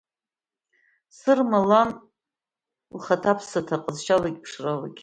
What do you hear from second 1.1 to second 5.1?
Сырма лан лхаҭаԥсаҭа, ҟазшьалагьы ԥшралагьы.